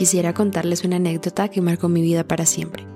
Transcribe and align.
Quisiera 0.00 0.32
contarles 0.32 0.82
una 0.82 0.96
anécdota 0.96 1.50
que 1.50 1.60
marcó 1.60 1.90
mi 1.90 2.00
vida 2.00 2.26
para 2.26 2.46
siempre. 2.46 2.86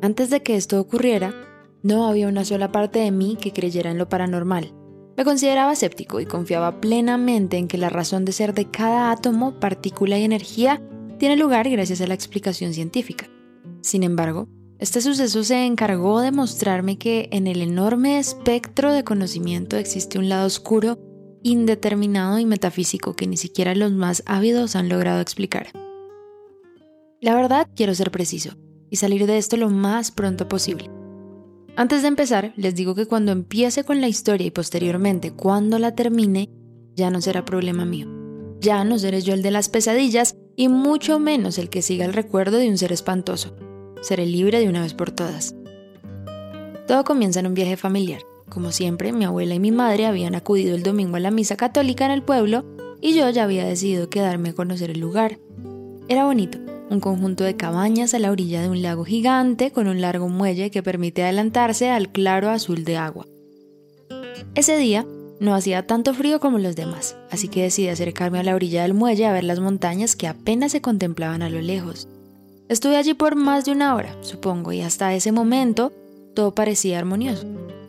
Antes 0.00 0.30
de 0.30 0.40
que 0.40 0.54
esto 0.54 0.80
ocurriera, 0.80 1.34
no 1.82 2.06
había 2.06 2.28
una 2.28 2.44
sola 2.44 2.70
parte 2.70 3.00
de 3.00 3.10
mí 3.10 3.36
que 3.40 3.52
creyera 3.52 3.90
en 3.90 3.98
lo 3.98 4.08
paranormal. 4.08 4.72
Me 5.16 5.24
consideraba 5.24 5.72
escéptico 5.72 6.20
y 6.20 6.26
confiaba 6.26 6.80
plenamente 6.80 7.56
en 7.56 7.66
que 7.66 7.76
la 7.76 7.88
razón 7.88 8.24
de 8.24 8.30
ser 8.30 8.54
de 8.54 8.70
cada 8.70 9.10
átomo, 9.10 9.58
partícula 9.58 10.16
y 10.16 10.22
energía 10.22 10.80
tiene 11.18 11.36
lugar 11.36 11.68
gracias 11.68 12.00
a 12.02 12.06
la 12.06 12.14
explicación 12.14 12.72
científica. 12.72 13.26
Sin 13.80 14.04
embargo, 14.04 14.46
este 14.78 15.00
suceso 15.00 15.42
se 15.42 15.66
encargó 15.66 16.20
de 16.20 16.30
mostrarme 16.30 16.98
que 16.98 17.28
en 17.32 17.48
el 17.48 17.62
enorme 17.62 18.20
espectro 18.20 18.92
de 18.92 19.02
conocimiento 19.02 19.76
existe 19.76 20.20
un 20.20 20.28
lado 20.28 20.46
oscuro, 20.46 21.00
indeterminado 21.42 22.38
y 22.38 22.46
metafísico 22.46 23.16
que 23.16 23.26
ni 23.26 23.36
siquiera 23.36 23.74
los 23.74 23.90
más 23.90 24.22
ávidos 24.24 24.76
han 24.76 24.88
logrado 24.88 25.20
explicar. 25.20 25.72
La 27.20 27.34
verdad, 27.34 27.66
quiero 27.74 27.96
ser 27.96 28.12
preciso 28.12 28.50
y 28.90 28.96
salir 28.96 29.26
de 29.26 29.38
esto 29.38 29.56
lo 29.56 29.70
más 29.70 30.12
pronto 30.12 30.48
posible. 30.48 30.88
Antes 31.74 32.02
de 32.02 32.08
empezar, 32.08 32.52
les 32.56 32.76
digo 32.76 32.94
que 32.94 33.06
cuando 33.06 33.32
empiece 33.32 33.82
con 33.82 34.00
la 34.00 34.06
historia 34.06 34.46
y 34.46 34.52
posteriormente 34.52 35.32
cuando 35.32 35.80
la 35.80 35.96
termine, 35.96 36.48
ya 36.94 37.10
no 37.10 37.20
será 37.20 37.44
problema 37.44 37.84
mío. 37.84 38.06
Ya 38.60 38.84
no 38.84 38.98
seré 39.00 39.20
yo 39.20 39.34
el 39.34 39.42
de 39.42 39.50
las 39.50 39.68
pesadillas 39.68 40.36
y 40.56 40.68
mucho 40.68 41.18
menos 41.18 41.58
el 41.58 41.70
que 41.70 41.82
siga 41.82 42.04
el 42.04 42.12
recuerdo 42.12 42.58
de 42.58 42.68
un 42.68 42.78
ser 42.78 42.92
espantoso. 42.92 43.56
Seré 44.00 44.24
libre 44.24 44.60
de 44.60 44.68
una 44.68 44.82
vez 44.82 44.94
por 44.94 45.10
todas. 45.10 45.56
Todo 46.86 47.02
comienza 47.02 47.40
en 47.40 47.48
un 47.48 47.54
viaje 47.54 47.76
familiar. 47.76 48.22
Como 48.48 48.70
siempre, 48.70 49.12
mi 49.12 49.24
abuela 49.24 49.54
y 49.56 49.60
mi 49.60 49.72
madre 49.72 50.06
habían 50.06 50.36
acudido 50.36 50.76
el 50.76 50.84
domingo 50.84 51.16
a 51.16 51.20
la 51.20 51.32
misa 51.32 51.56
católica 51.56 52.04
en 52.04 52.12
el 52.12 52.22
pueblo 52.22 52.64
y 53.00 53.14
yo 53.14 53.28
ya 53.30 53.42
había 53.42 53.64
decidido 53.64 54.08
quedarme 54.08 54.50
a 54.50 54.54
conocer 54.54 54.90
el 54.90 55.00
lugar. 55.00 55.38
Era 56.08 56.24
bonito, 56.24 56.58
un 56.90 57.00
conjunto 57.00 57.44
de 57.44 57.56
cabañas 57.56 58.14
a 58.14 58.18
la 58.18 58.30
orilla 58.30 58.62
de 58.62 58.68
un 58.68 58.82
lago 58.82 59.04
gigante 59.04 59.70
con 59.70 59.88
un 59.88 60.00
largo 60.00 60.28
muelle 60.28 60.70
que 60.70 60.82
permite 60.82 61.22
adelantarse 61.22 61.90
al 61.90 62.10
claro 62.10 62.50
azul 62.50 62.84
de 62.84 62.96
agua. 62.96 63.26
Ese 64.54 64.76
día 64.76 65.06
no 65.40 65.54
hacía 65.54 65.86
tanto 65.86 66.14
frío 66.14 66.40
como 66.40 66.58
los 66.58 66.74
demás, 66.74 67.16
así 67.30 67.48
que 67.48 67.62
decidí 67.62 67.88
acercarme 67.88 68.40
a 68.40 68.42
la 68.42 68.54
orilla 68.54 68.82
del 68.82 68.94
muelle 68.94 69.26
a 69.26 69.32
ver 69.32 69.44
las 69.44 69.60
montañas 69.60 70.16
que 70.16 70.26
apenas 70.26 70.72
se 70.72 70.80
contemplaban 70.80 71.42
a 71.42 71.50
lo 71.50 71.60
lejos. 71.60 72.08
Estuve 72.68 72.96
allí 72.96 73.14
por 73.14 73.36
más 73.36 73.64
de 73.64 73.72
una 73.72 73.94
hora, 73.94 74.16
supongo, 74.20 74.72
y 74.72 74.80
hasta 74.80 75.14
ese 75.14 75.32
momento 75.32 75.92
todo 76.34 76.54
parecía 76.54 76.98
armonioso. 76.98 77.46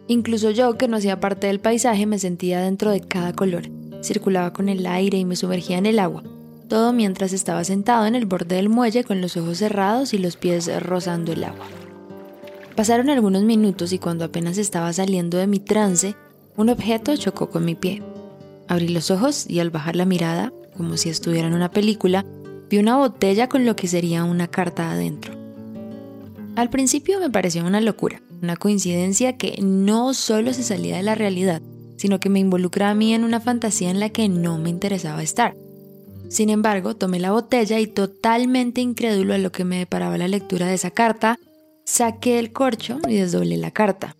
Incluso 0.07 0.51
yo, 0.51 0.77
que 0.77 0.87
no 0.87 0.97
hacía 0.97 1.19
parte 1.19 1.47
del 1.47 1.59
paisaje, 1.59 2.05
me 2.05 2.17
sentía 2.19 2.61
dentro 2.61 2.91
de 2.91 3.01
cada 3.01 3.33
color. 3.33 3.69
Circulaba 4.01 4.53
con 4.53 4.69
el 4.69 4.85
aire 4.85 5.17
y 5.17 5.25
me 5.25 5.35
sumergía 5.35 5.77
en 5.77 5.85
el 5.85 5.99
agua, 5.99 6.23
todo 6.69 6.93
mientras 6.93 7.33
estaba 7.33 7.65
sentado 7.65 8.05
en 8.05 8.15
el 8.15 8.25
borde 8.25 8.55
del 8.55 8.69
muelle 8.69 9.03
con 9.03 9.19
los 9.19 9.35
ojos 9.35 9.57
cerrados 9.57 10.13
y 10.13 10.17
los 10.17 10.37
pies 10.37 10.71
rozando 10.81 11.33
el 11.33 11.43
agua. 11.43 11.65
Pasaron 12.77 13.09
algunos 13.09 13.43
minutos 13.43 13.91
y 13.91 13.99
cuando 13.99 14.23
apenas 14.23 14.57
estaba 14.57 14.93
saliendo 14.93 15.37
de 15.37 15.47
mi 15.47 15.59
trance, 15.59 16.15
un 16.55 16.69
objeto 16.69 17.17
chocó 17.17 17.49
con 17.49 17.65
mi 17.65 17.75
pie. 17.75 18.01
Abrí 18.69 18.87
los 18.87 19.11
ojos 19.11 19.49
y 19.49 19.59
al 19.59 19.69
bajar 19.69 19.97
la 19.97 20.05
mirada, 20.05 20.53
como 20.77 20.95
si 20.95 21.09
estuviera 21.09 21.49
en 21.49 21.55
una 21.55 21.71
película, 21.71 22.25
vi 22.69 22.77
una 22.77 22.95
botella 22.95 23.49
con 23.49 23.65
lo 23.65 23.75
que 23.75 23.89
sería 23.89 24.23
una 24.23 24.47
carta 24.47 24.91
adentro. 24.91 25.33
Al 26.55 26.69
principio 26.69 27.19
me 27.19 27.29
pareció 27.29 27.65
una 27.65 27.81
locura, 27.81 28.21
una 28.41 28.55
coincidencia 28.55 29.35
que 29.35 29.59
no 29.61 30.13
solo 30.13 30.53
se 30.53 30.63
salía 30.63 30.95
de 30.95 31.03
la 31.03 31.15
realidad, 31.15 31.61
sino 31.97 32.21
que 32.21 32.29
me 32.29 32.39
involucraba 32.39 32.91
a 32.91 32.95
mí 32.95 33.13
en 33.13 33.25
una 33.25 33.41
fantasía 33.41 33.89
en 33.89 33.99
la 33.99 34.09
que 34.09 34.29
no 34.29 34.57
me 34.57 34.69
interesaba 34.69 35.21
estar. 35.21 35.55
Sin 36.29 36.51
embargo, 36.51 36.95
tomé 36.95 37.19
la 37.19 37.31
botella 37.31 37.79
y 37.79 37.87
totalmente 37.87 38.81
incrédulo 38.81 39.33
a 39.33 39.39
lo 39.39 39.51
que 39.51 39.65
me 39.65 39.79
deparaba 39.79 40.17
la 40.17 40.27
lectura 40.27 40.67
de 40.67 40.75
esa 40.75 40.91
carta, 40.91 41.39
saqué 41.85 42.37
el 42.37 42.53
corcho 42.53 42.99
y 43.07 43.15
desdoblé 43.15 43.57
la 43.57 43.71
carta. 43.71 44.15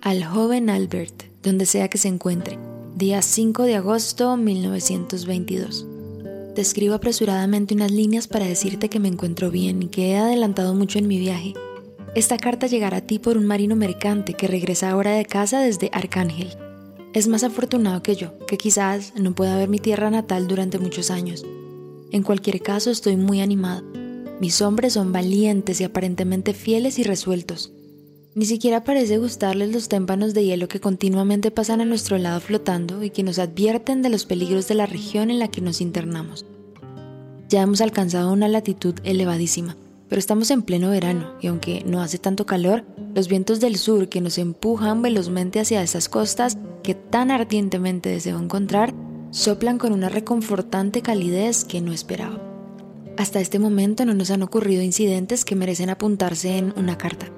Al 0.00 0.24
joven 0.24 0.68
Albert, 0.68 1.22
donde 1.44 1.66
sea 1.66 1.88
que 1.88 1.98
se 1.98 2.08
encuentre, 2.08 2.58
día 2.96 3.22
5 3.22 3.62
de 3.62 3.76
agosto 3.76 4.36
1922. 4.36 5.86
Te 6.56 6.60
escribo 6.60 6.94
apresuradamente 6.94 7.74
unas 7.74 7.92
líneas 7.92 8.26
para 8.26 8.46
decirte 8.46 8.88
que 8.88 8.98
me 8.98 9.08
encuentro 9.08 9.52
bien 9.52 9.84
y 9.84 9.86
que 9.86 10.10
he 10.10 10.16
adelantado 10.16 10.74
mucho 10.74 10.98
en 10.98 11.06
mi 11.06 11.20
viaje. 11.20 11.54
Esta 12.16 12.36
carta 12.38 12.66
llegará 12.66 12.98
a 12.98 13.02
ti 13.02 13.20
por 13.20 13.38
un 13.38 13.46
marino 13.46 13.76
mercante 13.76 14.34
que 14.34 14.48
regresa 14.48 14.90
ahora 14.90 15.12
de 15.12 15.24
casa 15.24 15.60
desde 15.60 15.90
Arcángel 15.92 16.56
es 17.12 17.28
más 17.28 17.44
afortunado 17.44 18.02
que 18.02 18.16
yo, 18.16 18.38
que 18.46 18.56
quizás 18.56 19.12
no 19.14 19.34
pueda 19.34 19.56
ver 19.56 19.68
mi 19.68 19.78
tierra 19.78 20.10
natal 20.10 20.48
durante 20.48 20.78
muchos 20.78 21.10
años. 21.10 21.44
En 22.10 22.22
cualquier 22.22 22.60
caso, 22.62 22.90
estoy 22.90 23.16
muy 23.16 23.40
animado. 23.40 23.82
Mis 24.40 24.60
hombres 24.62 24.94
son 24.94 25.12
valientes 25.12 25.80
y 25.80 25.84
aparentemente 25.84 26.54
fieles 26.54 26.98
y 26.98 27.04
resueltos. 27.04 27.72
Ni 28.34 28.46
siquiera 28.46 28.82
parece 28.82 29.18
gustarles 29.18 29.72
los 29.72 29.88
témpanos 29.88 30.32
de 30.32 30.44
hielo 30.44 30.66
que 30.66 30.80
continuamente 30.80 31.50
pasan 31.50 31.82
a 31.82 31.84
nuestro 31.84 32.16
lado 32.16 32.40
flotando 32.40 33.02
y 33.02 33.10
que 33.10 33.22
nos 33.22 33.38
advierten 33.38 34.00
de 34.00 34.08
los 34.08 34.24
peligros 34.24 34.68
de 34.68 34.74
la 34.74 34.86
región 34.86 35.30
en 35.30 35.38
la 35.38 35.48
que 35.48 35.60
nos 35.60 35.82
internamos. 35.82 36.46
Ya 37.50 37.60
hemos 37.60 37.82
alcanzado 37.82 38.32
una 38.32 38.48
latitud 38.48 38.94
elevadísima, 39.04 39.76
pero 40.12 40.20
estamos 40.20 40.50
en 40.50 40.60
pleno 40.60 40.90
verano 40.90 41.32
y 41.40 41.46
aunque 41.46 41.82
no 41.86 42.02
hace 42.02 42.18
tanto 42.18 42.44
calor, 42.44 42.84
los 43.14 43.28
vientos 43.28 43.60
del 43.60 43.78
sur 43.78 44.10
que 44.10 44.20
nos 44.20 44.36
empujan 44.36 45.00
velozmente 45.00 45.58
hacia 45.58 45.82
esas 45.82 46.10
costas 46.10 46.58
que 46.82 46.94
tan 46.94 47.30
ardientemente 47.30 48.10
deseo 48.10 48.38
encontrar, 48.38 48.92
soplan 49.30 49.78
con 49.78 49.90
una 49.94 50.10
reconfortante 50.10 51.00
calidez 51.00 51.64
que 51.64 51.80
no 51.80 51.94
esperaba. 51.94 52.38
Hasta 53.16 53.40
este 53.40 53.58
momento 53.58 54.04
no 54.04 54.12
nos 54.12 54.30
han 54.30 54.42
ocurrido 54.42 54.82
incidentes 54.82 55.46
que 55.46 55.56
merecen 55.56 55.88
apuntarse 55.88 56.58
en 56.58 56.74
una 56.76 56.98
carta. 56.98 57.30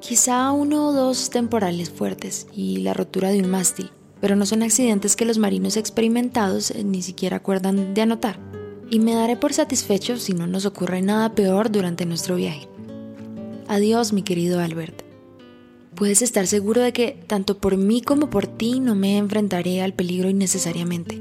Quizá 0.00 0.50
uno 0.50 0.88
o 0.88 0.92
dos 0.92 1.30
temporales 1.30 1.90
fuertes 1.90 2.48
y 2.52 2.78
la 2.78 2.92
rotura 2.92 3.30
de 3.30 3.38
un 3.38 3.48
mástil, 3.48 3.92
pero 4.20 4.34
no 4.34 4.46
son 4.46 4.64
accidentes 4.64 5.14
que 5.14 5.26
los 5.26 5.38
marinos 5.38 5.76
experimentados 5.76 6.74
ni 6.74 7.02
siquiera 7.02 7.36
acuerdan 7.36 7.94
de 7.94 8.02
anotar. 8.02 8.55
Y 8.90 9.00
me 9.00 9.14
daré 9.14 9.36
por 9.36 9.52
satisfecho 9.52 10.16
si 10.18 10.32
no 10.32 10.46
nos 10.46 10.66
ocurre 10.66 11.02
nada 11.02 11.34
peor 11.34 11.70
durante 11.70 12.06
nuestro 12.06 12.36
viaje. 12.36 12.68
Adiós, 13.68 14.12
mi 14.12 14.22
querido 14.22 14.60
Albert 14.60 15.06
puedes 15.96 16.22
estar 16.22 16.46
seguro 16.46 16.82
de 16.82 16.92
que 16.92 17.18
tanto 17.26 17.58
por 17.58 17.76
mí 17.76 18.02
como 18.02 18.30
por 18.30 18.46
ti 18.46 18.78
no 18.78 18.94
me 18.94 19.16
enfrentaré 19.16 19.82
al 19.82 19.94
peligro 19.94 20.28
innecesariamente. 20.28 21.20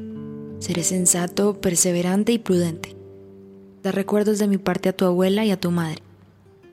Seré 0.60 0.84
sensato, 0.84 1.60
perseverante 1.60 2.34
y 2.34 2.38
prudente. 2.38 2.96
Da 3.82 3.92
recuerdos 3.92 4.38
de 4.38 4.48
mi 4.48 4.58
parte 4.58 4.90
a 4.90 4.94
tu 4.94 5.06
abuela 5.06 5.46
y 5.46 5.52
a 5.52 5.60
tu 5.60 5.72
madre. 5.72 6.04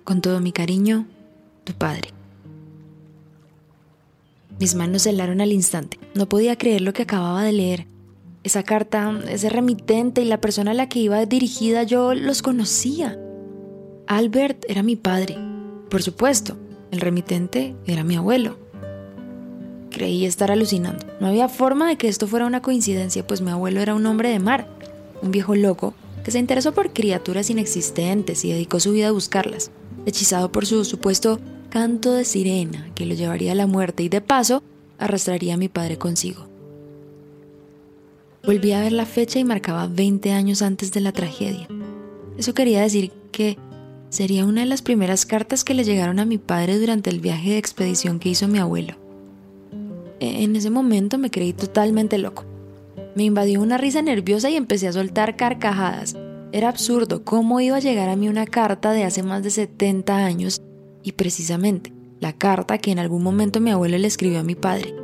Con 0.05 0.21
todo 0.21 0.41
mi 0.41 0.53
cariño, 0.53 1.07
tu 1.65 1.73
padre. 1.75 2.11
Mis 4.59 4.75
manos 4.75 5.07
helaron 5.07 5.41
al 5.41 5.53
instante. 5.53 5.99
No 6.15 6.29
podía 6.29 6.57
creer 6.57 6.81
lo 6.81 6.93
que 6.93 7.03
acababa 7.03 7.43
de 7.45 7.53
leer. 7.53 7.87
Esa 8.45 8.63
carta, 8.63 9.19
ese 9.29 9.49
remitente 9.49 10.23
y 10.23 10.25
la 10.25 10.41
persona 10.41 10.73
a 10.73 10.75
la 10.75 10.89
que 10.89 10.99
iba 10.99 11.25
dirigida 11.27 11.85
yo 11.85 12.15
los 12.15 12.43
conocía. 12.43 13.19
Albert 14.07 14.65
era 14.69 14.83
mi 14.83 14.97
padre, 14.97 15.39
por 15.89 16.03
supuesto, 16.03 16.57
el 16.91 17.01
remitente 17.01 17.77
era 17.87 18.03
mi 18.03 18.17
abuelo. 18.17 18.57
Creí 19.91 20.25
estar 20.25 20.51
alucinando. 20.51 21.07
No 21.21 21.27
había 21.27 21.49
forma 21.49 21.87
de 21.87 21.97
que 21.97 22.09
esto 22.09 22.27
fuera 22.27 22.47
una 22.47 22.63
coincidencia, 22.63 23.27
pues 23.27 23.43
mi 23.43 23.51
abuelo 23.51 23.81
era 23.81 23.95
un 23.95 24.07
hombre 24.07 24.31
de 24.31 24.39
mar, 24.39 24.67
un 25.21 25.31
viejo 25.31 25.55
loco 25.55 25.95
que 26.25 26.31
se 26.31 26.39
interesó 26.39 26.73
por 26.73 26.93
criaturas 26.93 27.51
inexistentes 27.51 28.45
y 28.45 28.53
dedicó 28.53 28.81
su 28.81 28.93
vida 28.93 29.09
a 29.09 29.13
buscarlas, 29.13 29.71
hechizado 30.07 30.51
por 30.51 30.67
su 30.67 30.85
supuesto 30.85 31.41
canto 31.69 32.13
de 32.13 32.25
sirena 32.25 32.91
que 32.95 33.07
lo 33.07 33.15
llevaría 33.15 33.53
a 33.53 33.55
la 33.57 33.67
muerte 33.67 34.03
y 34.03 34.09
de 34.09 34.21
paso 34.21 34.63
arrastraría 34.99 35.55
a 35.55 35.59
mi 35.59 35.69
padre 35.69 35.99
consigo. 35.99 36.52
Volví 38.45 38.73
a 38.73 38.81
ver 38.81 38.91
la 38.91 39.07
fecha 39.07 39.39
y 39.39 39.45
marcaba 39.45 39.87
20 39.87 40.33
años 40.33 40.63
antes 40.63 40.91
de 40.91 41.01
la 41.01 41.13
tragedia. 41.13 41.69
Eso 42.37 42.55
quería 42.55 42.83
decir 42.83 43.13
que 43.31 43.57
sería 44.09 44.45
una 44.45 44.63
de 44.63 44.67
las 44.67 44.83
primeras 44.83 45.27
cartas 45.27 45.63
que 45.63 45.75
le 45.75 45.85
llegaron 45.85 46.19
a 46.19 46.25
mi 46.25 46.39
padre 46.39 46.77
durante 46.81 47.09
el 47.09 47.21
viaje 47.21 47.51
de 47.51 47.59
expedición 47.59 48.19
que 48.19 48.31
hizo 48.31 48.49
mi 48.49 48.59
abuelo. 48.59 48.97
E, 50.19 50.43
en 50.43 50.57
ese 50.57 50.71
momento 50.71 51.19
me 51.19 51.31
creí 51.31 51.53
totalmente 51.53 52.19
loco. 52.19 52.45
Me 53.15 53.23
invadió 53.23 53.63
una 53.63 53.79
risa 53.79 54.03
nerviosa 54.03 54.51
y 54.51 54.57
empecé 54.57 54.89
a 54.89 54.93
soltar 54.93 55.37
carcajadas. 55.37 56.17
Era 56.51 56.69
absurdo 56.69 57.23
cómo 57.25 57.61
iba 57.61 57.77
a 57.77 57.81
llegar 57.81 58.09
a 58.09 58.17
mí 58.17 58.29
una 58.29 58.47
carta 58.47 58.91
de 58.91 59.05
hace 59.05 59.23
más 59.23 59.45
de 59.45 59.51
70 59.51 60.17
años 60.17 60.61
y 61.05 61.13
precisamente 61.13 61.93
la 62.19 62.33
carta 62.33 62.79
que 62.79 62.91
en 62.91 62.99
algún 62.99 63.23
momento 63.23 63.61
mi 63.61 63.71
abuelo 63.71 63.99
le 63.99 64.09
escribió 64.09 64.41
a 64.41 64.45
mi 64.45 64.57
padre. 64.57 65.02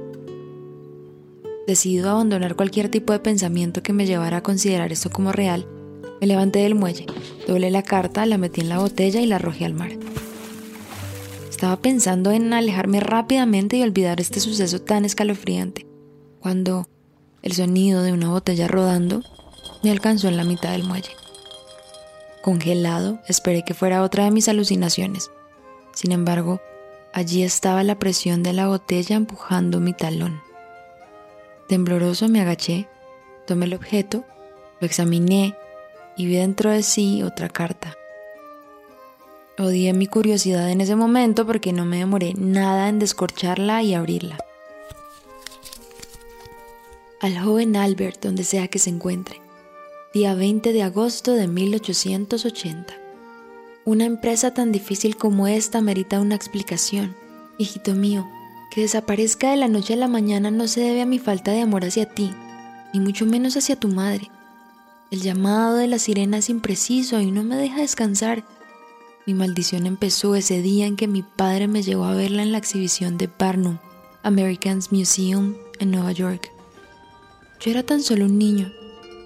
Decidido 1.68 2.08
abandonar 2.08 2.56
cualquier 2.56 2.88
tipo 2.88 3.12
de 3.12 3.18
pensamiento 3.18 3.82
que 3.82 3.92
me 3.92 4.06
llevara 4.06 4.38
a 4.38 4.42
considerar 4.42 4.90
esto 4.90 5.10
como 5.10 5.32
real, 5.32 5.66
me 6.18 6.26
levanté 6.26 6.60
del 6.60 6.74
muelle, 6.74 7.04
doblé 7.46 7.70
la 7.70 7.82
carta, 7.82 8.24
la 8.24 8.38
metí 8.38 8.62
en 8.62 8.70
la 8.70 8.78
botella 8.78 9.20
y 9.20 9.26
la 9.26 9.36
arrojé 9.36 9.66
al 9.66 9.74
mar. 9.74 9.90
Estaba 11.50 11.76
pensando 11.76 12.32
en 12.32 12.54
alejarme 12.54 13.00
rápidamente 13.00 13.76
y 13.76 13.82
olvidar 13.82 14.18
este 14.18 14.40
suceso 14.40 14.80
tan 14.80 15.04
escalofriante, 15.04 15.86
cuando 16.40 16.88
el 17.42 17.52
sonido 17.52 18.02
de 18.02 18.14
una 18.14 18.30
botella 18.30 18.66
rodando 18.66 19.20
me 19.82 19.90
alcanzó 19.90 20.28
en 20.28 20.38
la 20.38 20.44
mitad 20.44 20.72
del 20.72 20.84
muelle. 20.84 21.10
Congelado, 22.40 23.20
esperé 23.28 23.62
que 23.62 23.74
fuera 23.74 24.02
otra 24.02 24.24
de 24.24 24.30
mis 24.30 24.48
alucinaciones. 24.48 25.30
Sin 25.92 26.12
embargo, 26.12 26.62
allí 27.12 27.42
estaba 27.42 27.82
la 27.82 27.98
presión 27.98 28.42
de 28.42 28.54
la 28.54 28.68
botella 28.68 29.16
empujando 29.16 29.80
mi 29.80 29.92
talón. 29.92 30.47
Tembloroso 31.68 32.28
me 32.28 32.40
agaché, 32.40 32.88
tomé 33.46 33.66
el 33.66 33.74
objeto, 33.74 34.24
lo 34.80 34.86
examiné 34.86 35.54
y 36.16 36.24
vi 36.24 36.36
dentro 36.36 36.70
de 36.70 36.82
sí 36.82 37.22
otra 37.22 37.50
carta. 37.50 37.94
Odié 39.58 39.92
mi 39.92 40.06
curiosidad 40.06 40.70
en 40.70 40.80
ese 40.80 40.96
momento 40.96 41.44
porque 41.44 41.74
no 41.74 41.84
me 41.84 41.98
demoré 41.98 42.32
nada 42.38 42.88
en 42.88 42.98
descorcharla 42.98 43.82
y 43.82 43.92
abrirla. 43.92 44.38
Al 47.20 47.38
joven 47.38 47.76
Albert, 47.76 48.22
donde 48.22 48.44
sea 48.44 48.68
que 48.68 48.78
se 48.78 48.88
encuentre, 48.88 49.42
día 50.14 50.34
20 50.34 50.72
de 50.72 50.82
agosto 50.82 51.32
de 51.34 51.48
1880. 51.48 52.96
Una 53.84 54.06
empresa 54.06 54.54
tan 54.54 54.72
difícil 54.72 55.16
como 55.16 55.48
esta 55.48 55.82
merita 55.82 56.20
una 56.20 56.34
explicación. 56.34 57.14
Hijito 57.58 57.94
mío, 57.94 58.26
que 58.70 58.82
desaparezca 58.82 59.50
de 59.50 59.56
la 59.56 59.68
noche 59.68 59.94
a 59.94 59.96
la 59.96 60.08
mañana 60.08 60.50
no 60.50 60.68
se 60.68 60.80
debe 60.80 61.02
a 61.02 61.06
mi 61.06 61.18
falta 61.18 61.52
de 61.52 61.62
amor 61.62 61.84
hacia 61.84 62.06
ti, 62.06 62.32
ni 62.92 63.00
mucho 63.00 63.26
menos 63.26 63.56
hacia 63.56 63.76
tu 63.76 63.88
madre. 63.88 64.30
El 65.10 65.22
llamado 65.22 65.76
de 65.76 65.86
la 65.86 65.98
sirena 65.98 66.38
es 66.38 66.50
impreciso 66.50 67.20
y 67.20 67.30
no 67.30 67.42
me 67.42 67.56
deja 67.56 67.80
descansar. 67.80 68.44
Mi 69.26 69.34
maldición 69.34 69.86
empezó 69.86 70.34
ese 70.34 70.60
día 70.60 70.86
en 70.86 70.96
que 70.96 71.08
mi 71.08 71.22
padre 71.22 71.66
me 71.68 71.82
llevó 71.82 72.04
a 72.04 72.14
verla 72.14 72.42
en 72.42 72.52
la 72.52 72.58
exhibición 72.58 73.16
de 73.18 73.30
Barnum, 73.38 73.78
American's 74.22 74.92
Museum 74.92 75.54
en 75.78 75.90
Nueva 75.90 76.12
York. 76.12 76.50
Yo 77.60 77.70
era 77.70 77.82
tan 77.82 78.02
solo 78.02 78.26
un 78.26 78.38
niño 78.38 78.70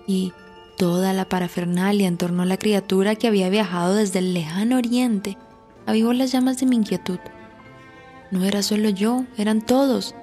y 0.07 0.33
toda 0.79 1.13
la 1.13 1.29
parafernalia 1.29 2.09
en 2.09 2.17
torno 2.17 2.43
a 2.43 2.47
la 2.47 2.57
criatura 2.57 3.15
que 3.17 3.27
había 3.29 3.49
viajado 3.49 3.95
desde 3.95 4.21
el 4.21 4.35
lejano 4.35 4.77
oriente 4.77 5.37
avivó 5.87 6.13
las 6.13 6.33
llamas 6.33 6.59
de 6.59 6.67
mi 6.67 6.77
inquietud. 6.77 7.19
No 8.33 8.45
era 8.45 8.63
solo 8.63 8.89
yo, 8.89 9.27
eran 9.37 9.61
todos, 9.65 10.17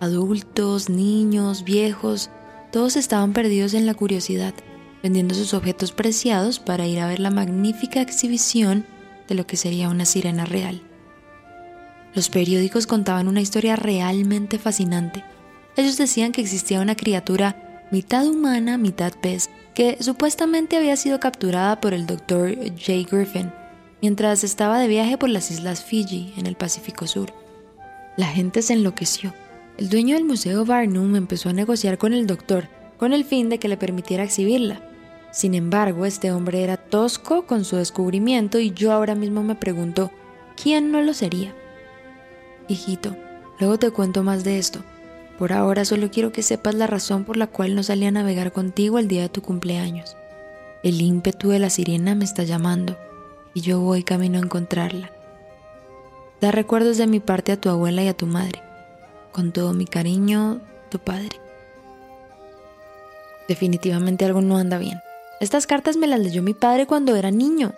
adultos, 0.00 0.88
niños, 0.88 1.64
viejos, 1.64 2.30
todos 2.70 2.96
estaban 2.96 3.32
perdidos 3.32 3.74
en 3.74 3.86
la 3.86 3.94
curiosidad, 3.94 4.54
vendiendo 5.02 5.34
sus 5.34 5.52
objetos 5.52 5.92
preciados 5.92 6.60
para 6.60 6.86
ir 6.86 7.00
a 7.00 7.08
ver 7.08 7.20
la 7.20 7.30
magnífica 7.30 8.00
exhibición 8.00 8.86
de 9.28 9.34
lo 9.34 9.46
que 9.46 9.56
sería 9.56 9.88
una 9.88 10.04
sirena 10.04 10.44
real. 10.44 10.80
Los 12.14 12.30
periódicos 12.30 12.86
contaban 12.86 13.28
una 13.28 13.40
historia 13.40 13.76
realmente 13.76 14.58
fascinante. 14.58 15.24
Ellos 15.76 15.98
decían 15.98 16.32
que 16.32 16.40
existía 16.40 16.80
una 16.80 16.94
criatura 16.94 17.84
mitad 17.90 18.26
humana, 18.26 18.78
mitad 18.78 19.12
pez, 19.12 19.50
que 19.74 19.98
supuestamente 20.00 20.76
había 20.76 20.96
sido 20.96 21.20
capturada 21.20 21.80
por 21.80 21.92
el 21.92 22.06
doctor 22.06 22.54
J. 22.54 23.06
Griffin 23.10 23.52
mientras 24.00 24.44
estaba 24.44 24.78
de 24.78 24.88
viaje 24.88 25.18
por 25.18 25.28
las 25.28 25.50
islas 25.50 25.84
Fiji 25.84 26.32
en 26.36 26.46
el 26.46 26.54
Pacífico 26.54 27.06
Sur. 27.06 27.45
La 28.16 28.26
gente 28.26 28.62
se 28.62 28.72
enloqueció. 28.72 29.34
El 29.76 29.90
dueño 29.90 30.14
del 30.14 30.24
Museo 30.24 30.64
Barnum 30.64 31.16
empezó 31.16 31.50
a 31.50 31.52
negociar 31.52 31.98
con 31.98 32.14
el 32.14 32.26
doctor 32.26 32.68
con 32.96 33.12
el 33.12 33.24
fin 33.24 33.48
de 33.48 33.58
que 33.58 33.68
le 33.68 33.76
permitiera 33.76 34.24
exhibirla. 34.24 34.80
Sin 35.30 35.54
embargo, 35.54 36.06
este 36.06 36.32
hombre 36.32 36.62
era 36.62 36.76
tosco 36.76 37.46
con 37.46 37.64
su 37.64 37.76
descubrimiento 37.76 38.58
y 38.58 38.70
yo 38.70 38.92
ahora 38.92 39.14
mismo 39.14 39.42
me 39.42 39.54
pregunto, 39.54 40.10
¿quién 40.60 40.90
no 40.90 41.02
lo 41.02 41.12
sería? 41.12 41.54
Hijito, 42.68 43.14
luego 43.60 43.78
te 43.78 43.90
cuento 43.90 44.22
más 44.22 44.44
de 44.44 44.58
esto. 44.58 44.80
Por 45.38 45.52
ahora 45.52 45.84
solo 45.84 46.10
quiero 46.10 46.32
que 46.32 46.42
sepas 46.42 46.74
la 46.74 46.86
razón 46.86 47.24
por 47.24 47.36
la 47.36 47.46
cual 47.46 47.74
no 47.74 47.82
salí 47.82 48.06
a 48.06 48.10
navegar 48.10 48.52
contigo 48.52 48.98
el 48.98 49.08
día 49.08 49.22
de 49.22 49.28
tu 49.28 49.42
cumpleaños. 49.42 50.16
El 50.82 51.00
ímpetu 51.02 51.50
de 51.50 51.58
la 51.58 51.68
sirena 51.68 52.14
me 52.14 52.24
está 52.24 52.44
llamando 52.44 52.96
y 53.52 53.60
yo 53.60 53.80
voy 53.80 54.02
camino 54.02 54.38
a 54.38 54.42
encontrarla. 54.42 55.10
Da 56.40 56.50
recuerdos 56.50 56.98
de 56.98 57.06
mi 57.06 57.20
parte 57.20 57.52
a 57.52 57.60
tu 57.60 57.68
abuela 57.68 58.02
y 58.02 58.08
a 58.08 58.16
tu 58.16 58.26
madre. 58.26 58.62
Con 59.32 59.52
todo 59.52 59.72
mi 59.72 59.86
cariño, 59.86 60.60
tu 60.90 60.98
padre. 60.98 61.40
Definitivamente 63.48 64.24
algo 64.24 64.40
no 64.40 64.56
anda 64.56 64.78
bien. 64.78 65.00
Estas 65.40 65.66
cartas 65.66 65.96
me 65.96 66.06
las 66.06 66.20
leyó 66.20 66.42
mi 66.42 66.54
padre 66.54 66.86
cuando 66.86 67.16
era 67.16 67.30
niño. 67.30 67.74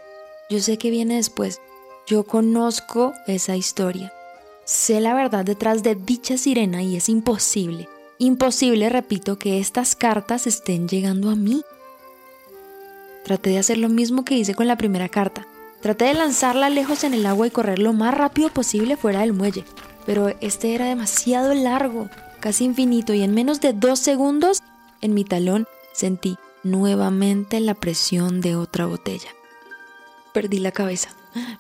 Yo 0.51 0.61
sé 0.61 0.79
que 0.79 0.91
viene 0.91 1.17
después. 1.17 1.61
Yo 2.07 2.25
conozco 2.25 3.13
esa 3.27 3.57
historia. 3.57 4.13
Sé 4.65 5.01
la 5.01 5.15
verdad 5.15 5.45
detrás 5.45 5.83
de 5.83 5.95
dicha 5.95 6.37
sirena 6.37 6.83
y 6.83 6.97
es 6.97 7.09
imposible, 7.09 7.89
imposible, 8.19 8.89
repito, 8.91 9.39
que 9.39 9.59
estas 9.59 9.97
cartas 9.97 10.47
estén 10.47 10.89
llegando 10.89 11.31
a 11.31 11.37
mí. 11.37 11.63
Traté 13.25 13.51
de 13.51 13.59
hacer 13.59 13.79
lo 13.79 13.89
mismo 13.89 14.25
que 14.25 14.37
hice 14.37 14.55
con 14.55 14.67
la 14.67 14.77
primera 14.77 15.09
carta. 15.09 15.47
Traté 15.81 16.07
de 16.07 16.15
lanzarla 16.15 16.71
lejos 16.71 17.05
en 17.05 17.15
el 17.15 17.27
agua 17.27 17.47
y 17.47 17.51
correr 17.51 17.79
lo 17.79 17.93
más 17.93 18.15
rápido 18.15 18.49
posible 18.49 18.97
fuera 18.97 19.21
del 19.21 19.33
muelle, 19.33 19.65
pero 20.07 20.35
este 20.41 20.75
era 20.75 20.87
demasiado 20.87 21.55
largo, 21.55 22.09
casi 22.41 22.65
infinito, 22.65 23.15
y 23.15 23.23
en 23.23 23.35
menos 23.35 23.61
de 23.61 23.73
dos 23.73 23.99
segundos, 24.01 24.61
en 25.01 25.15
mi 25.15 25.25
talón 25.25 25.67
sentí 25.93 26.37
nuevamente 26.65 27.61
la 27.61 27.75
presión 27.75 28.41
de 28.41 28.57
otra 28.57 28.87
botella. 28.87 29.29
Perdí 30.33 30.59
la 30.59 30.73
cabeza. 30.73 31.11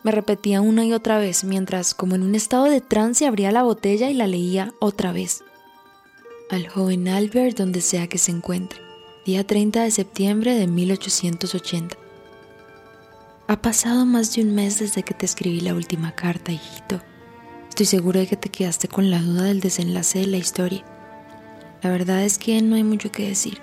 Me 0.03 0.11
repetía 0.11 0.61
una 0.61 0.85
y 0.85 0.93
otra 0.93 1.19
vez, 1.19 1.45
mientras, 1.45 1.95
como 1.95 2.15
en 2.15 2.23
un 2.23 2.35
estado 2.35 2.65
de 2.65 2.81
trance, 2.81 3.27
abría 3.27 3.53
la 3.53 3.63
botella 3.63 4.11
y 4.11 4.15
la 4.15 4.27
leía 4.27 4.73
otra 4.81 5.13
vez. 5.13 5.45
Al 6.51 6.69
joven 6.69 7.07
Albert 7.09 7.57
donde 7.57 7.81
sea 7.81 8.09
que 8.09 8.19
se 8.19 8.33
encuentre, 8.33 8.81
día 9.25 9.47
30 9.47 9.83
de 9.83 9.91
septiembre 9.91 10.55
de 10.55 10.67
1880. 10.67 12.08
Ha 13.51 13.63
pasado 13.63 14.05
más 14.05 14.35
de 14.35 14.43
un 14.43 14.55
mes 14.55 14.79
desde 14.79 15.03
que 15.03 15.15
te 15.15 15.25
escribí 15.25 15.61
la 15.61 15.75
última 15.75 16.15
carta, 16.15 16.53
hijito. 16.53 17.01
Estoy 17.71 17.87
seguro 17.87 18.21
de 18.21 18.27
que 18.27 18.37
te 18.37 18.51
quedaste 18.51 18.89
con 18.89 19.11
la 19.11 19.23
duda 19.23 19.45
del 19.45 19.61
desenlace 19.61 20.19
de 20.19 20.27
la 20.27 20.37
historia. 20.37 20.85
La 21.83 21.89
verdad 21.89 22.23
es 22.25 22.37
que 22.37 22.61
no 22.61 22.77
hay 22.77 22.85
mucho 22.85 23.11
que 23.11 23.27
decir. 23.27 23.57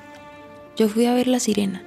Yo 0.75 0.89
fui 0.89 1.05
a 1.05 1.13
ver 1.13 1.27
la 1.27 1.39
sirena. 1.39 1.83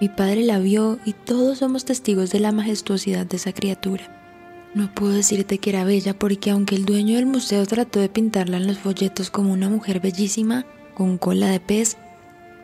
Mi 0.00 0.08
padre 0.08 0.44
la 0.44 0.60
vio 0.60 0.98
y 1.04 1.12
todos 1.12 1.58
somos 1.58 1.84
testigos 1.84 2.30
de 2.30 2.40
la 2.40 2.52
majestuosidad 2.52 3.26
de 3.26 3.36
esa 3.36 3.52
criatura. 3.52 4.70
No 4.72 4.90
puedo 4.94 5.12
decirte 5.12 5.58
que 5.58 5.68
era 5.68 5.84
bella 5.84 6.18
porque 6.18 6.50
aunque 6.50 6.74
el 6.74 6.86
dueño 6.86 7.16
del 7.16 7.26
museo 7.26 7.66
trató 7.66 8.00
de 8.00 8.08
pintarla 8.08 8.56
en 8.56 8.66
los 8.66 8.78
folletos 8.78 9.28
como 9.28 9.52
una 9.52 9.68
mujer 9.68 10.00
bellísima, 10.00 10.64
con 10.94 11.18
cola 11.18 11.48
de 11.50 11.60
pez, 11.60 11.98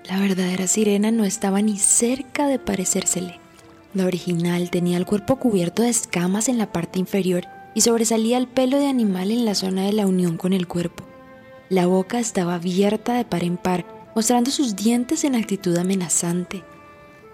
la 0.08 0.18
verdadera 0.18 0.66
sirena 0.66 1.10
no 1.10 1.24
estaba 1.24 1.60
ni 1.60 1.76
cerca 1.78 2.46
de 2.48 2.58
parecérsele. 2.58 3.45
La 3.96 4.04
original 4.04 4.68
tenía 4.68 4.98
el 4.98 5.06
cuerpo 5.06 5.36
cubierto 5.36 5.82
de 5.82 5.88
escamas 5.88 6.50
en 6.50 6.58
la 6.58 6.70
parte 6.70 6.98
inferior 6.98 7.44
y 7.72 7.80
sobresalía 7.80 8.36
el 8.36 8.46
pelo 8.46 8.78
de 8.78 8.88
animal 8.88 9.30
en 9.30 9.46
la 9.46 9.54
zona 9.54 9.86
de 9.86 9.94
la 9.94 10.06
unión 10.06 10.36
con 10.36 10.52
el 10.52 10.68
cuerpo. 10.68 11.04
La 11.70 11.86
boca 11.86 12.18
estaba 12.18 12.56
abierta 12.56 13.14
de 13.14 13.24
par 13.24 13.42
en 13.42 13.56
par, 13.56 13.86
mostrando 14.14 14.50
sus 14.50 14.76
dientes 14.76 15.24
en 15.24 15.34
actitud 15.34 15.74
amenazante. 15.78 16.62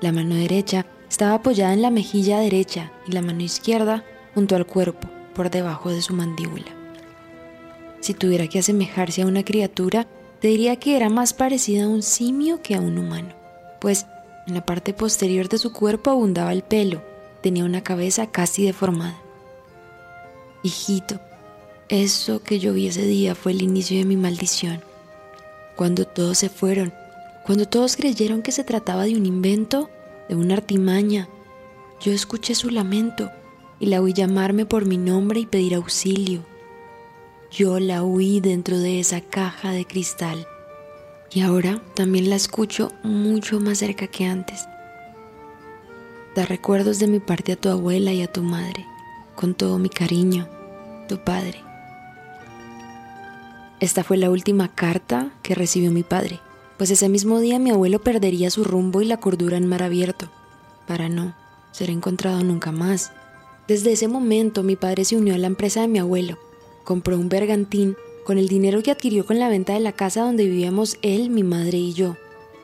La 0.01 0.13
mano 0.13 0.37
derecha 0.37 0.87
estaba 1.11 1.35
apoyada 1.35 1.73
en 1.73 1.83
la 1.83 1.91
mejilla 1.91 2.39
derecha 2.39 2.93
y 3.09 3.11
la 3.11 3.23
mano 3.23 3.43
izquierda 3.43 4.05
junto 4.33 4.55
al 4.55 4.65
cuerpo, 4.65 5.09
por 5.35 5.51
debajo 5.51 5.91
de 5.91 6.01
su 6.01 6.15
mandíbula. 6.15 6.77
Si 7.99 8.15
tuviera 8.15 8.47
que 8.47 8.61
asemejarse 8.61 9.23
a 9.23 9.27
una 9.27 9.45
criatura, 9.45 10.07
te 10.39 10.47
diría 10.47 10.77
que 10.77 10.97
era 10.97 11.09
más 11.09 11.35
parecida 11.35 11.87
a 11.87 11.89
un 11.89 12.03
simio 12.03 12.63
que 12.63 12.77
a 12.77 12.81
un 12.81 12.99
humano, 12.99 13.35
pues 13.81 14.07
en 14.47 14.55
la 14.55 14.65
parte 14.65 14.93
posterior 14.93 15.49
de 15.49 15.59
su 15.59 15.73
cuerpo 15.73 16.11
abundaba 16.11 16.53
el 16.53 16.63
pelo, 16.63 17.03
tenía 17.43 17.65
una 17.65 17.83
cabeza 17.83 18.27
casi 18.27 18.65
deformada. 18.65 19.19
Hijito, 20.63 21.21
eso 21.89 22.43
que 22.43 22.59
yo 22.59 22.73
vi 22.73 22.89
ese 22.89 23.07
día 23.07 23.35
fue 23.35 23.53
el 23.53 23.63
inicio 23.63 23.99
de 23.99 24.05
mi 24.05 24.17
maldición. 24.17 24.81
Cuando 25.77 26.07
todos 26.07 26.39
se 26.39 26.49
fueron, 26.49 26.93
cuando 27.45 27.67
todos 27.67 27.97
creyeron 27.97 28.43
que 28.43 28.53
se 28.53 28.65
trataba 28.65 29.05
de 29.05 29.17
un 29.17 29.27
invento, 29.27 29.91
de 30.29 30.37
una 30.37 30.55
artimaña, 30.55 31.29
yo 32.01 32.13
escuché 32.13 32.55
su 32.55 32.71
lamento 32.71 33.31
y 33.79 33.87
la 33.87 34.01
oí 34.01 34.13
llamarme 34.13 34.67
por 34.67 34.87
mi 34.87 34.97
nombre 34.97 35.41
y 35.41 35.47
pedir 35.47 35.75
auxilio. 35.75 36.45
Yo 37.51 37.79
la 37.79 38.03
oí 38.03 38.41
dentro 38.41 38.79
de 38.79 39.01
esa 39.01 39.21
caja 39.21 39.73
de 39.73 39.85
cristal 39.85 40.47
y 41.35 41.41
ahora 41.41 41.83
también 41.95 42.29
la 42.29 42.37
escucho 42.37 42.93
mucho 43.03 43.59
más 43.61 43.79
cerca 43.79 44.07
que 44.07 44.27
antes. 44.27 44.67
Da 46.35 46.45
recuerdos 46.45 46.99
de 46.99 47.07
mi 47.07 47.21
parte 47.21 47.53
a 47.53 47.57
tu 47.57 47.69
abuela 47.69 48.13
y 48.13 48.23
a 48.23 48.31
tu 48.31 48.43
madre, 48.43 48.87
con 49.35 49.55
todo 49.55 49.79
mi 49.79 49.89
cariño, 49.89 50.49
tu 51.09 51.19
padre. 51.19 51.61
Esta 53.81 54.05
fue 54.05 54.17
la 54.17 54.31
última 54.31 54.69
carta 54.69 55.33
que 55.43 55.55
recibió 55.55 55.91
mi 55.91 56.03
padre, 56.03 56.41
pues 56.77 56.91
ese 56.91 57.09
mismo 57.09 57.41
día 57.41 57.59
mi 57.59 57.71
abuelo 57.71 58.01
perdería 58.01 58.51
su 58.51 58.65
rumbo 58.65 59.01
y 59.01 59.07
la 59.07 59.17
cordura 59.17 59.57
en 59.57 59.67
mar 59.67 59.83
abierto, 59.83 60.31
para 60.87 61.09
no 61.09 61.35
ser 61.73 61.91
encontrado 61.91 62.43
nunca 62.45 62.73
más. 62.73 63.13
Desde 63.69 63.93
ese 63.93 64.09
momento 64.09 64.63
mi 64.63 64.77
padre 64.77 65.05
se 65.05 65.17
unió 65.17 65.35
a 65.35 65.39
la 65.39 65.47
empresa 65.47 65.81
de 65.81 65.89
mi 65.89 65.99
abuelo, 65.99 66.39
compró 66.85 67.19
un 67.19 67.29
bergantín 67.29 67.97
con 68.25 68.39
el 68.39 68.49
dinero 68.49 68.83
que 68.83 68.91
adquirió 68.91 69.27
con 69.27 69.39
la 69.39 69.49
venta 69.49 69.75
de 69.75 69.81
la 69.81 69.93
casa 69.93 70.23
donde 70.23 70.45
vivíamos 70.45 70.99
él, 71.03 71.31
mi 71.31 71.43
madre 71.43 71.79
y 71.79 71.93
yo. 71.93 72.17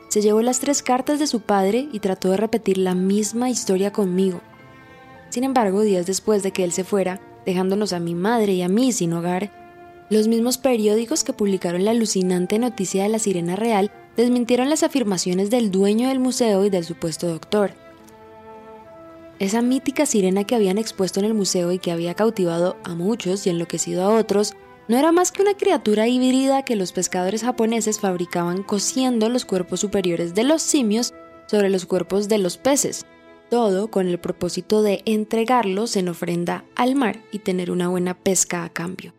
Se 0.09 0.21
llevó 0.21 0.41
las 0.41 0.59
tres 0.59 0.81
cartas 0.81 1.19
de 1.19 1.27
su 1.27 1.41
padre 1.41 1.87
y 1.91 1.99
trató 1.99 2.31
de 2.31 2.37
repetir 2.37 2.77
la 2.77 2.95
misma 2.95 3.49
historia 3.49 3.91
conmigo. 3.91 4.41
Sin 5.29 5.43
embargo, 5.43 5.81
días 5.81 6.05
después 6.07 6.41
de 6.41 6.51
que 6.51 6.63
él 6.63 6.71
se 6.71 6.83
fuera, 6.83 7.21
dejándonos 7.45 7.93
a 7.93 7.99
mi 7.99 8.15
madre 8.15 8.53
y 8.53 8.61
a 8.61 8.69
mí 8.69 8.91
sin 8.91 9.13
hogar, 9.13 9.51
los 10.09 10.27
mismos 10.27 10.57
periódicos 10.57 11.23
que 11.23 11.33
publicaron 11.33 11.85
la 11.85 11.91
alucinante 11.91 12.57
noticia 12.57 13.03
de 13.03 13.09
la 13.09 13.19
sirena 13.19 13.55
real 13.55 13.91
desmintieron 14.17 14.69
las 14.69 14.81
afirmaciones 14.81 15.51
del 15.51 15.69
dueño 15.69 16.07
del 16.07 16.19
museo 16.19 16.65
y 16.65 16.71
del 16.71 16.83
supuesto 16.83 17.27
doctor. 17.27 17.73
Esa 19.37 19.61
mítica 19.61 20.07
sirena 20.07 20.45
que 20.45 20.55
habían 20.55 20.79
expuesto 20.79 21.19
en 21.19 21.27
el 21.27 21.35
museo 21.35 21.71
y 21.71 21.77
que 21.77 21.91
había 21.91 22.15
cautivado 22.15 22.75
a 22.83 22.95
muchos 22.95 23.45
y 23.45 23.51
enloquecido 23.51 24.03
a 24.03 24.09
otros, 24.15 24.55
no 24.89 24.97
era 24.97 25.11
más 25.11 25.31
que 25.31 25.43
una 25.43 25.53
criatura 25.53 26.07
híbrida 26.07 26.65
que 26.65 26.75
los 26.75 26.91
pescadores 26.91 27.43
japoneses 27.43 27.99
fabricaban 27.99 28.63
cosiendo 28.63 29.29
los 29.29 29.45
cuerpos 29.45 29.79
superiores 29.79 30.33
de 30.33 30.43
los 30.43 30.63
simios 30.63 31.13
sobre 31.45 31.69
los 31.69 31.85
cuerpos 31.85 32.27
de 32.27 32.39
los 32.39 32.57
peces, 32.57 33.05
todo 33.51 33.91
con 33.91 34.07
el 34.07 34.19
propósito 34.19 34.81
de 34.81 35.03
entregarlos 35.05 35.95
en 35.95 36.09
ofrenda 36.09 36.65
al 36.75 36.95
mar 36.95 37.21
y 37.31 37.39
tener 37.39 37.69
una 37.69 37.87
buena 37.87 38.15
pesca 38.15 38.63
a 38.63 38.69
cambio. 38.69 39.13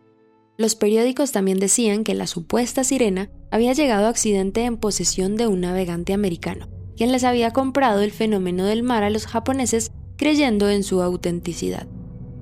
Los 0.57 0.75
periódicos 0.75 1.31
también 1.31 1.57
decían 1.57 2.03
que 2.03 2.15
la 2.15 2.27
supuesta 2.27 2.83
sirena 2.83 3.29
había 3.49 3.71
llegado 3.71 4.07
a 4.07 4.09
accidente 4.09 4.65
en 4.65 4.75
posesión 4.75 5.37
de 5.37 5.47
un 5.47 5.61
navegante 5.61 6.11
americano, 6.11 6.67
quien 6.97 7.13
les 7.13 7.23
había 7.23 7.51
comprado 7.51 8.01
el 8.01 8.11
fenómeno 8.11 8.65
del 8.65 8.83
mar 8.83 9.03
a 9.03 9.09
los 9.09 9.25
japoneses 9.25 9.91
creyendo 10.17 10.69
en 10.69 10.83
su 10.83 11.01
autenticidad, 11.01 11.87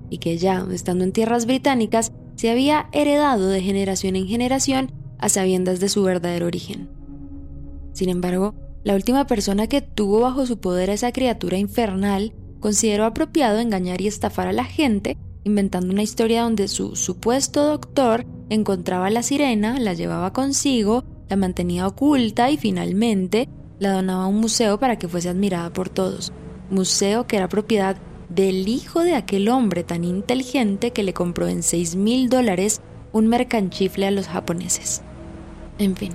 y 0.09 0.17
que 0.17 0.39
ya, 0.39 0.65
estando 0.71 1.03
en 1.03 1.11
tierras 1.11 1.45
británicas, 1.45 2.11
se 2.39 2.49
había 2.49 2.87
heredado 2.93 3.49
de 3.49 3.61
generación 3.61 4.15
en 4.15 4.25
generación 4.25 4.93
a 5.17 5.27
sabiendas 5.27 5.81
de 5.81 5.89
su 5.89 6.03
verdadero 6.03 6.45
origen. 6.45 6.89
Sin 7.91 8.07
embargo, 8.07 8.55
la 8.85 8.95
última 8.95 9.27
persona 9.27 9.67
que 9.67 9.81
tuvo 9.81 10.21
bajo 10.21 10.45
su 10.45 10.57
poder 10.57 10.89
a 10.89 10.93
esa 10.93 11.11
criatura 11.11 11.57
infernal 11.57 12.31
consideró 12.61 13.03
apropiado 13.03 13.59
engañar 13.59 13.99
y 13.99 14.07
estafar 14.07 14.47
a 14.47 14.53
la 14.53 14.63
gente, 14.63 15.17
inventando 15.43 15.91
una 15.91 16.01
historia 16.01 16.43
donde 16.43 16.69
su 16.69 16.95
supuesto 16.95 17.65
doctor 17.65 18.25
encontraba 18.49 19.07
a 19.07 19.11
la 19.11 19.21
sirena, 19.21 19.77
la 19.77 19.93
llevaba 19.93 20.31
consigo, 20.31 21.03
la 21.27 21.35
mantenía 21.35 21.87
oculta 21.87 22.49
y 22.49 22.55
finalmente 22.55 23.49
la 23.79 23.91
donaba 23.91 24.23
a 24.23 24.27
un 24.27 24.39
museo 24.39 24.79
para 24.79 24.97
que 24.97 25.09
fuese 25.09 25.27
admirada 25.27 25.73
por 25.73 25.89
todos. 25.89 26.31
Museo 26.69 27.27
que 27.27 27.35
era 27.35 27.49
propiedad 27.49 27.97
del 28.29 28.67
hijo 28.67 29.03
de 29.03 29.15
aquel 29.15 29.49
hombre 29.49 29.83
tan 29.83 30.03
inteligente 30.03 30.91
que 30.91 31.03
le 31.03 31.13
compró 31.13 31.47
en 31.47 31.63
6 31.63 31.95
mil 31.95 32.29
dólares 32.29 32.81
un 33.11 33.27
mercanchifle 33.27 34.07
a 34.07 34.11
los 34.11 34.27
japoneses. 34.27 35.01
En 35.79 35.95
fin, 35.95 36.11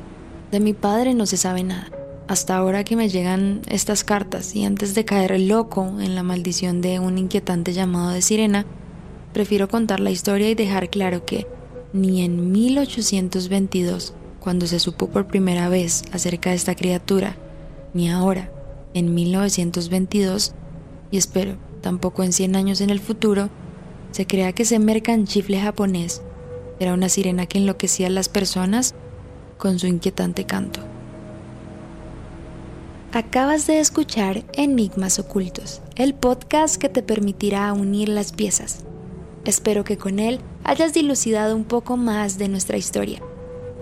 de 0.52 0.61
mi 0.61 0.73
padre 0.73 1.14
no 1.14 1.26
se 1.26 1.37
sabe 1.37 1.64
nada. 1.64 1.90
Hasta 2.28 2.56
ahora 2.56 2.85
que 2.85 2.97
me 2.97 3.09
llegan 3.09 3.61
estas 3.68 4.04
cartas 4.04 4.54
y 4.54 4.64
antes 4.64 4.94
de 4.94 5.04
caer 5.04 5.38
loco 5.40 6.00
en 6.00 6.14
la 6.14 6.23
maldición 6.23 6.80
de 6.80 6.99
un 6.99 7.18
inquietante 7.18 7.73
llamado 7.73 8.11
de 8.11 8.23
sirena, 8.23 8.64
prefiero 9.33 9.68
contar 9.68 10.00
la 10.00 10.11
historia 10.11 10.49
y 10.49 10.54
dejar 10.54 10.88
claro 10.88 11.26
que 11.26 11.47
ni 11.92 12.23
en 12.23 12.50
1822, 12.50 14.14
cuando 14.40 14.66
se 14.66 14.78
supo 14.78 15.11
por 15.11 15.26
primera 15.26 15.68
vez 15.68 16.02
acerca 16.12 16.50
de 16.50 16.56
esta 16.56 16.75
criatura, 16.75 17.37
ni 17.92 18.11
ahora, 18.11 18.50
en 18.94 19.14
1922, 19.14 20.54
y 21.11 21.18
espero 21.18 21.56
tampoco 21.84 22.22
en 22.22 22.32
100 22.32 22.56
años 22.56 22.80
en 22.80 22.88
el 22.88 22.98
futuro, 22.98 23.50
se 24.10 24.26
crea 24.26 24.54
que 24.54 24.62
ese 24.62 24.78
mercanchifle 24.78 25.60
japonés 25.60 26.22
era 26.80 26.94
una 26.94 27.10
sirena 27.10 27.44
que 27.44 27.58
enloquecía 27.58 28.06
a 28.06 28.10
las 28.10 28.30
personas 28.30 28.94
con 29.58 29.78
su 29.78 29.86
inquietante 29.86 30.46
canto. 30.46 30.80
Acabas 33.12 33.66
de 33.66 33.80
escuchar 33.80 34.44
Enigmas 34.54 35.18
Ocultos, 35.18 35.82
el 35.94 36.14
podcast 36.14 36.76
que 36.76 36.88
te 36.88 37.02
permitirá 37.02 37.70
unir 37.74 38.08
las 38.08 38.32
piezas. 38.32 38.84
Espero 39.44 39.84
que 39.84 39.98
con 39.98 40.20
él 40.20 40.40
hayas 40.64 40.94
dilucidado 40.94 41.54
un 41.54 41.64
poco 41.64 41.98
más 41.98 42.38
de 42.38 42.48
nuestra 42.48 42.78
historia 42.78 43.20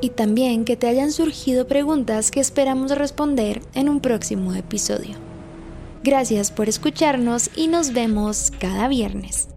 y 0.00 0.10
también 0.10 0.64
que 0.64 0.76
te 0.76 0.88
hayan 0.88 1.12
surgido 1.12 1.68
preguntas 1.68 2.32
que 2.32 2.40
esperamos 2.40 2.98
responder 2.98 3.62
en 3.74 3.88
un 3.88 4.00
próximo 4.00 4.54
episodio. 4.54 5.31
Gracias 6.04 6.50
por 6.50 6.68
escucharnos 6.68 7.50
y 7.54 7.68
nos 7.68 7.92
vemos 7.92 8.50
cada 8.58 8.88
viernes. 8.88 9.51